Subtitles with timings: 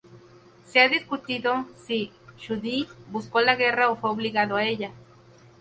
[0.65, 4.91] Se ha discutido si Zhu Di buscó la guerra o fue obligado a ella.